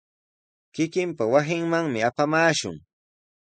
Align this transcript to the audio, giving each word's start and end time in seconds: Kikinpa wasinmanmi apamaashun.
Kikinpa 0.73 1.23
wasinmanmi 1.33 1.99
apamaashun. 2.09 2.75